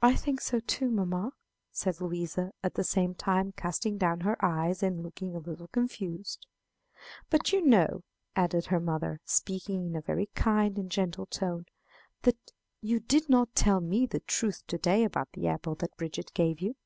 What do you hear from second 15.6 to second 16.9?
that Bridget gave you."